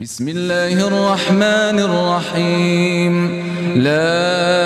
[0.00, 3.14] بسم الله الرحمن الرحيم.
[3.76, 4.65] لا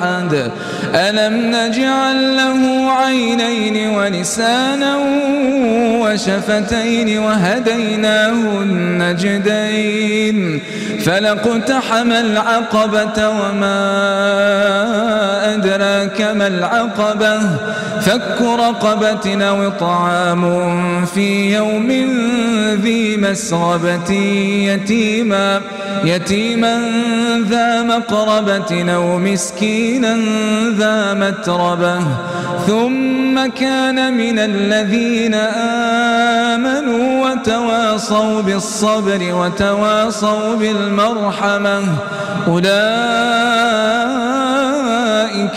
[0.00, 0.50] أحد.
[0.94, 4.96] ألم نجعل له عينين ولسانا
[6.00, 10.60] وشفتين وهديناه النجدين
[11.04, 13.82] فلقتحم العقبة وما
[15.54, 17.40] أدراك ما العقبة؟
[18.00, 20.44] فك رقبة أو طعام
[21.06, 21.90] في يوم
[22.74, 24.12] ذي مسغبة
[24.68, 25.60] يتيما
[26.04, 26.80] يتيما
[27.48, 30.16] ذا مقربة أو مسكينا
[30.78, 31.98] ذا متربة.
[32.66, 35.34] ثم كان من الذين
[36.54, 41.82] آمنوا وتواصوا بالصبر وتواصوا بالمرحمة.
[42.48, 42.72] أولئك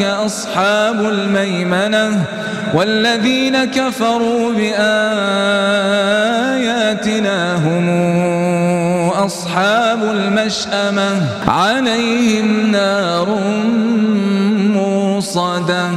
[0.02, 2.24] أصحاب الميمنة
[2.74, 5.55] والذين كفروا بآياتنا
[9.26, 13.40] أصحاب المشأمة عليهم نار
[14.76, 15.92] موصده